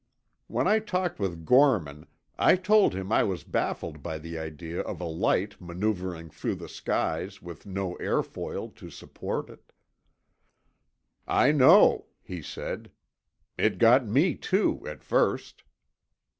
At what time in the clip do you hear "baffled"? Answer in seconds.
3.43-4.01